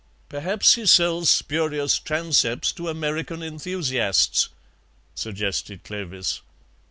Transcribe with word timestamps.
"Perhaps 0.29 0.73
he 0.73 0.87
sells 0.87 1.29
spurious 1.29 1.99
transepts 1.99 2.71
to 2.73 2.89
American 2.89 3.43
enthusiasts," 3.43 4.49
suggested 5.13 5.83
Clovis. 5.83 6.41